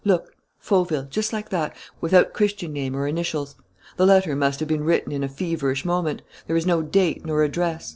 [0.03, 3.53] Look, 'Fauville,' just like that, without Christian name or initials.
[3.97, 7.43] The letter must have been written in a feverish moment: there is no date nor
[7.43, 7.89] address....